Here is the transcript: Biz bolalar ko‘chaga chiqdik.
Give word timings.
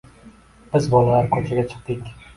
Biz 0.75 0.87
bolalar 0.95 1.29
ko‘chaga 1.37 1.67
chiqdik. 1.75 2.13